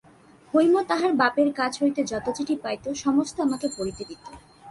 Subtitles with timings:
[0.53, 4.25] হৈম তাহার বাপের কাছ হইতে যত চিঠি পাইত সমস্ত আমাকে পড়িতে দিত।